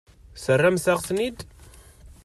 [0.43, 1.39] Terramt-aɣ-ten-id?